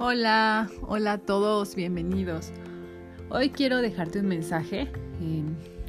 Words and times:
Hola, 0.00 0.68
hola 0.88 1.12
a 1.12 1.18
todos, 1.18 1.76
bienvenidos. 1.76 2.50
Hoy 3.30 3.50
quiero 3.50 3.78
dejarte 3.78 4.18
un 4.18 4.26
mensaje, 4.26 4.88
eh, 5.22 5.44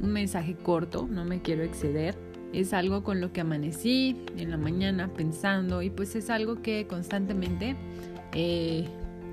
un 0.00 0.12
mensaje 0.12 0.54
corto, 0.54 1.08
no 1.10 1.24
me 1.24 1.42
quiero 1.42 1.64
exceder. 1.64 2.16
Es 2.52 2.72
algo 2.72 3.02
con 3.02 3.20
lo 3.20 3.32
que 3.32 3.40
amanecí 3.40 4.16
en 4.36 4.52
la 4.52 4.56
mañana 4.56 5.12
pensando 5.12 5.82
y 5.82 5.90
pues 5.90 6.14
es 6.14 6.30
algo 6.30 6.62
que 6.62 6.86
constantemente 6.86 7.74
eh, 8.34 8.86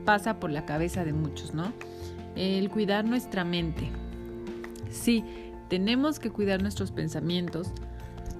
pasa 0.04 0.40
por 0.40 0.50
la 0.50 0.66
cabeza 0.66 1.05
de 1.05 1.13
muchos, 1.13 1.54
¿no? 1.54 1.72
El 2.36 2.72
cuidar 2.72 3.05
nuestra 3.05 3.45
mente. 3.45 3.91
Sí, 4.90 5.23
tenemos 5.70 6.18
que 6.18 6.32
cuidar 6.32 6.63
nuestros 6.63 6.91
pensamientos, 6.91 7.70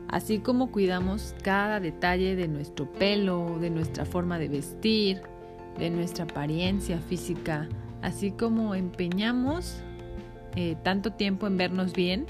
así 0.08 0.40
como 0.40 0.72
cuidamos 0.72 1.36
cada 1.44 1.80
detalle 1.80 2.36
de 2.36 2.48
nuestro 2.48 2.92
pelo, 2.92 3.60
de 3.62 3.70
nuestra 3.70 4.06
forma 4.06 4.40
de 4.40 4.50
vestir, 4.50 5.22
de 5.78 5.90
nuestra 5.90 6.26
apariencia 6.26 7.00
física, 7.00 7.68
así 8.02 8.32
como 8.32 8.76
empeñamos 8.76 9.78
eh, 10.56 10.76
tanto 10.84 11.12
tiempo 11.12 11.48
en 11.48 11.58
vernos 11.58 11.94
bien 11.94 12.26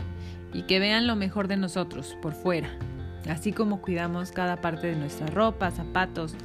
y 0.54 0.64
que 0.64 0.80
vean 0.80 1.08
lo 1.08 1.16
mejor 1.16 1.48
de 1.48 1.58
nosotros 1.58 2.18
por 2.22 2.34
fuera, 2.34 2.70
así 3.30 3.52
como 3.52 3.82
cuidamos 3.82 4.32
cada 4.32 4.62
parte 4.62 4.88
de 4.88 4.96
nuestra 4.96 5.28
ropa, 5.28 5.72
zapatos, 5.72 6.36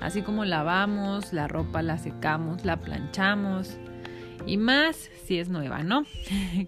así 0.00 0.22
como 0.22 0.44
lavamos 0.44 1.32
la 1.32 1.48
ropa, 1.48 1.82
la 1.82 1.98
secamos, 1.98 2.64
la 2.64 2.78
planchamos 2.78 3.78
y 4.46 4.56
más 4.56 5.10
si 5.24 5.38
es 5.38 5.48
nueva, 5.48 5.82
¿no? 5.82 6.04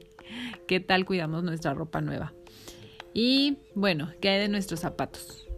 ¿Qué 0.66 0.80
tal 0.80 1.04
cuidamos 1.04 1.42
nuestra 1.42 1.74
ropa 1.74 2.00
nueva? 2.00 2.32
Y 3.12 3.58
bueno, 3.74 4.10
¿qué 4.20 4.28
hay 4.28 4.40
de 4.40 4.48
nuestros 4.48 4.80
zapatos? 4.80 5.48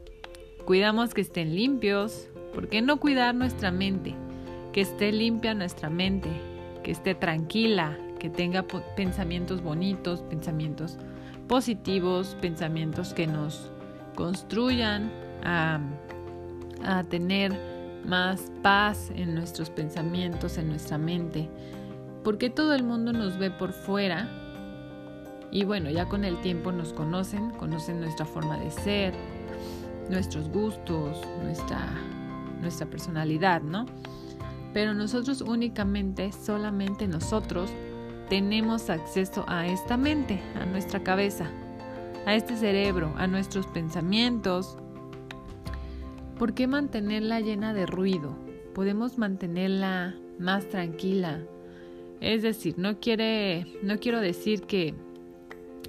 Cuidamos 0.65 1.13
que 1.13 1.21
estén 1.21 1.55
limpios. 1.55 2.29
¿Por 2.55 2.69
qué 2.69 2.81
no 2.81 2.99
cuidar 2.99 3.35
nuestra 3.35 3.71
mente? 3.71 4.15
Que 4.73 4.81
esté 4.81 5.13
limpia 5.13 5.55
nuestra 5.55 5.91
mente, 5.91 6.31
que 6.83 6.91
esté 6.91 7.15
tranquila, 7.15 7.97
que 8.19 8.31
tenga 8.31 8.65
pensamientos 8.97 9.63
bonitos, 9.63 10.23
pensamientos 10.23 10.97
positivos, 11.49 12.37
pensamientos 12.41 13.13
que 13.13 13.27
nos 13.27 13.71
construyan 14.15 15.11
a, 15.45 15.81
tener 17.11 17.53
más 18.07 18.51
paz 18.63 19.13
en 19.15 19.35
nuestros 19.35 19.71
pensamientos, 19.71 20.59
en 20.59 20.69
nuestra 20.69 20.99
mente, 20.99 21.49
porque 22.25 22.51
todo 22.51 22.75
el 22.75 22.83
mundo 22.83 23.13
nos 23.13 23.39
ve 23.39 23.51
por 23.51 23.73
fuera 23.73 24.29
y 25.53 25.65
bueno, 25.65 25.91
ya 25.91 26.09
con 26.09 26.25
el 26.25 26.41
tiempo 26.41 26.73
nos 26.73 26.93
conocen, 26.93 27.51
conocen 27.51 28.01
nuestra 28.01 28.25
forma 28.25 28.59
de 28.59 28.71
ser, 28.71 29.15
nuestros 30.09 30.49
gustos, 30.49 31.21
nuestra, 31.43 31.93
nuestra 32.61 32.87
personalidad, 32.87 33.63
¿no? 33.63 33.87
Pero 34.73 34.95
nosotros 34.95 35.41
únicamente, 35.43 36.33
solamente 36.33 37.07
nosotros, 37.07 37.71
tenemos 38.29 38.89
acceso 38.89 39.45
a 39.47 39.67
esta 39.67 39.97
mente, 39.97 40.41
a 40.55 40.65
nuestra 40.65 41.03
cabeza, 41.03 41.51
a 42.25 42.35
este 42.35 42.57
cerebro, 42.57 43.13
a 43.17 43.27
nuestros 43.27 43.67
pensamientos. 43.67 44.79
¿Por 46.39 46.55
qué 46.55 46.67
mantenerla 46.67 47.41
llena 47.41 47.75
de 47.75 47.87
ruido? 47.87 48.35
Podemos 48.75 49.19
mantenerla 49.19 50.15
más 50.39 50.67
tranquila. 50.69 51.41
Es 52.21 52.43
decir, 52.43 52.79
no 52.79 53.01
quiere, 53.01 53.67
no 53.83 53.99
quiero 53.99 54.21
decir 54.21 54.63
que 54.63 54.95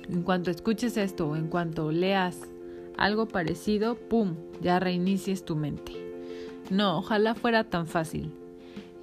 en 0.10 0.24
cuanto 0.24 0.52
escuches 0.52 0.98
esto 0.98 1.30
o 1.30 1.36
en 1.36 1.48
cuanto 1.48 1.92
leas 1.92 2.42
algo 2.98 3.28
parecido, 3.28 3.96
pum, 3.96 4.36
ya 4.62 4.80
reinicies 4.80 5.46
tu 5.46 5.56
mente. 5.56 5.94
No, 6.70 6.98
ojalá 6.98 7.36
fuera 7.36 7.64
tan 7.64 7.88
fácil. 7.88 8.32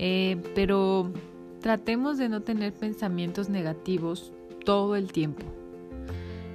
Eh, 0.03 0.39
pero 0.55 1.13
tratemos 1.61 2.17
de 2.17 2.31
no 2.31 2.41
tener 2.41 2.73
pensamientos 2.73 3.51
negativos 3.51 4.33
todo 4.65 4.97
el 4.97 5.13
tiempo. 5.13 5.45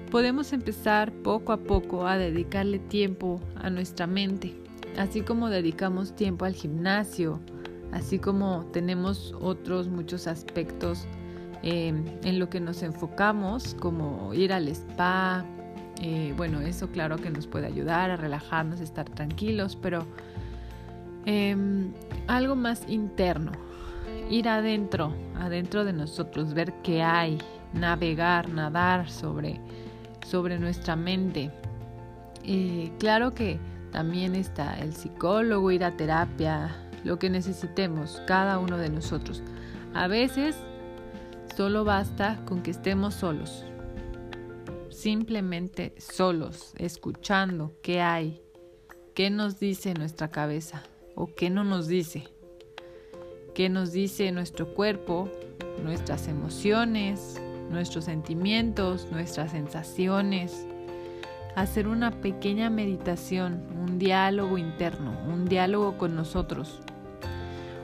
Podemos 0.10 0.52
empezar 0.52 1.14
poco 1.14 1.54
a 1.54 1.58
poco 1.58 2.08
a 2.08 2.18
dedicarle 2.18 2.80
tiempo 2.80 3.40
a 3.58 3.70
nuestra 3.70 4.08
mente, 4.08 4.56
así 4.98 5.22
como 5.22 5.50
dedicamos 5.50 6.16
tiempo 6.16 6.46
al 6.46 6.56
gimnasio, 6.56 7.40
así 7.92 8.18
como 8.18 8.66
tenemos 8.74 9.36
otros 9.40 9.90
muchos 9.90 10.26
aspectos 10.26 11.06
eh, 11.62 11.94
en 12.24 12.40
lo 12.40 12.50
que 12.50 12.60
nos 12.60 12.82
enfocamos, 12.82 13.76
como 13.76 14.34
ir 14.34 14.54
al 14.54 14.68
spa. 14.70 15.46
Eh, 16.02 16.34
bueno, 16.36 16.62
eso 16.62 16.90
claro 16.90 17.18
que 17.18 17.30
nos 17.30 17.46
puede 17.46 17.68
ayudar 17.68 18.10
a 18.10 18.16
relajarnos, 18.16 18.82
estar 18.82 19.08
tranquilos, 19.08 19.78
pero 19.80 20.08
Em, 21.26 21.92
algo 22.28 22.56
más 22.56 22.84
interno, 22.88 23.52
ir 24.30 24.48
adentro, 24.48 25.12
adentro 25.36 25.84
de 25.84 25.92
nosotros, 25.92 26.54
ver 26.54 26.72
qué 26.84 27.02
hay, 27.02 27.40
navegar, 27.74 28.50
nadar 28.50 29.10
sobre, 29.10 29.60
sobre 30.26 30.60
nuestra 30.60 30.96
mente. 30.96 31.52
claro 33.00 33.34
que 33.34 33.60
también 33.92 34.36
está 34.36 34.78
el 34.80 34.94
psicólogo, 34.94 35.72
ir 35.72 35.84
a 35.84 35.98
terapia, 35.98 36.76
lo 37.04 37.18
que 37.18 37.32
necesitemos, 37.32 38.22
cada 38.28 38.60
uno 38.60 38.78
de 38.78 38.90
nosotros. 38.90 39.42
A 39.96 40.08
veces 40.08 40.56
solo 41.58 41.84
basta 41.86 42.40
con 42.46 42.62
que 42.62 42.70
estemos 42.70 43.16
solos, 43.16 43.66
simplemente 44.92 45.96
solos, 45.98 46.76
escuchando 46.78 47.74
qué 47.82 48.02
hay, 48.02 48.44
qué 49.16 49.32
nos 49.32 49.60
dice 49.60 49.96
nuestra 49.96 50.30
cabeza 50.30 50.84
o 51.16 51.28
qué 51.28 51.50
no 51.50 51.64
nos 51.64 51.88
dice. 51.88 52.24
¿Qué 53.54 53.70
nos 53.70 53.94
dice 53.94 54.32
nuestro 54.32 54.74
cuerpo, 54.74 55.30
nuestras 55.82 56.28
emociones, 56.28 57.42
nuestros 57.70 58.06
sentimientos, 58.06 59.08
nuestras 59.12 59.52
sensaciones? 59.52 60.68
Hacer 61.56 61.88
una 61.88 62.12
pequeña 62.20 62.70
meditación, 62.70 63.64
un 63.82 63.98
diálogo 63.98 64.58
interno, 64.58 65.18
un 65.26 65.46
diálogo 65.46 65.98
con 65.98 66.16
nosotros. 66.16 66.82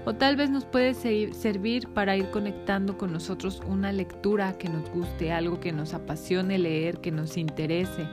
O 0.04 0.14
tal 0.14 0.36
vez 0.36 0.50
nos 0.50 0.66
puede 0.66 0.94
servir 0.94 1.88
para 1.90 2.18
ir 2.18 2.32
conectando 2.32 2.98
con 2.98 3.14
nosotros 3.14 3.62
una 3.68 3.92
lectura 3.92 4.58
que 4.58 4.68
nos 4.68 4.90
guste, 4.90 5.32
algo 5.32 5.60
que 5.60 5.72
nos 5.72 5.94
apasione 5.94 6.58
leer, 6.58 7.00
que 7.00 7.12
nos 7.12 7.38
interese. 7.38 8.08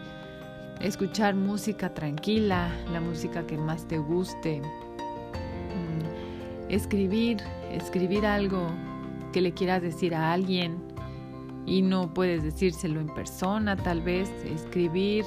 Escuchar 0.81 1.34
música 1.34 1.93
tranquila, 1.95 2.71
la 2.93 3.01
música 3.01 3.47
que 3.47 3.57
más 3.57 3.89
te 3.89 3.99
guste, 3.99 4.61
escribir, 6.69 7.39
escribir 7.73 8.27
algo 8.27 8.69
que 9.33 9.41
le 9.41 9.53
quieras 9.53 9.83
decir 9.83 10.15
a 10.15 10.33
alguien 10.33 10.77
y 11.67 11.83
no 11.83 12.12
puedes 12.15 12.43
decírselo 12.43 13.01
en 13.01 13.09
persona, 13.09 13.77
tal 13.77 14.01
vez 14.01 14.31
escribir 14.45 15.25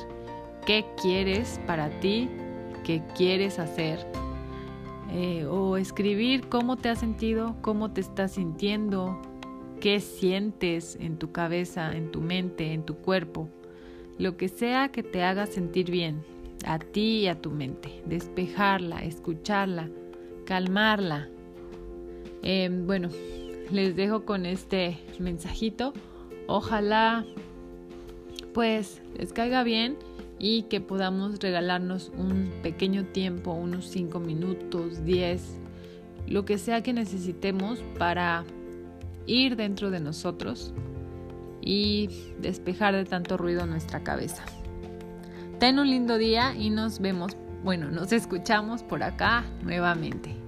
qué 0.66 0.86
quieres 1.02 1.60
para 1.68 1.90
ti, 2.00 2.30
qué 2.84 3.02
quieres 3.16 3.60
hacer. 3.60 4.00
Eh, 5.14 5.46
o 5.46 5.76
escribir 5.78 6.48
cómo 6.48 6.78
te 6.78 6.90
has 6.90 7.00
sentido, 7.00 7.56
cómo 7.62 7.92
te 7.92 8.02
estás 8.02 8.34
sintiendo, 8.34 9.22
qué 9.82 10.00
sientes 10.00 10.98
en 11.00 11.18
tu 11.18 11.32
cabeza, 11.32 11.96
en 11.96 12.12
tu 12.12 12.22
mente, 12.22 12.74
en 12.74 12.84
tu 12.84 12.96
cuerpo. 12.96 13.50
Lo 14.18 14.38
que 14.38 14.48
sea 14.48 14.90
que 14.90 15.04
te 15.04 15.24
haga 15.24 15.48
sentir 15.48 15.92
bien, 15.92 16.24
a 16.66 16.80
ti 16.80 17.20
y 17.20 17.28
a 17.28 17.42
tu 17.42 17.52
mente. 17.52 18.02
Despejarla, 18.06 19.04
escucharla 19.04 19.90
calmarla. 20.52 21.30
Em, 22.44 22.86
bueno, 22.86 23.08
les 23.72 23.96
dejo 23.96 24.26
con 24.26 24.46
este 24.46 25.00
mensajito. 25.18 25.94
Ojalá 26.46 27.24
pues 28.54 29.02
les 29.18 29.32
caiga 29.32 29.64
bien 29.64 29.96
y 30.40 30.64
que 30.64 30.82
podamos 30.82 31.40
regalarnos 31.40 32.12
un 32.18 32.52
pequeño 32.64 33.06
tiempo, 33.06 33.54
unos 33.54 33.88
5 33.92 34.20
minutos, 34.20 35.06
10, 35.06 35.42
lo 36.28 36.44
que 36.44 36.58
sea 36.58 36.84
que 36.84 36.92
necesitemos 36.92 37.80
para 37.98 38.44
ir 39.28 39.56
dentro 39.56 39.90
de 39.90 40.02
nosotros 40.02 40.74
y 41.62 42.10
despejar 42.42 42.94
de 42.94 43.06
tanto 43.06 43.38
ruido 43.38 43.66
nuestra 43.66 44.04
cabeza. 44.04 44.44
Ten 45.62 45.80
un 45.80 45.90
lindo 45.90 46.18
día 46.18 46.54
y 46.58 46.72
nos 46.72 47.00
vemos, 47.00 47.38
bueno, 47.64 47.90
nos 47.90 48.12
escuchamos 48.12 48.84
por 48.84 49.02
acá 49.02 49.46
nuevamente. 49.64 50.41